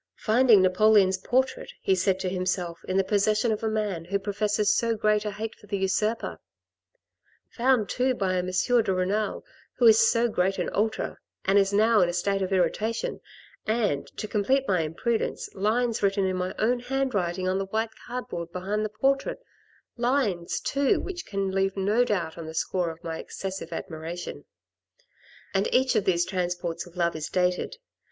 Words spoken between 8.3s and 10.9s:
M. de Renal, who is so great an